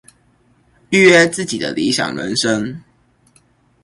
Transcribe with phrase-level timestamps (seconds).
[0.89, 2.81] 預約自己的理想人生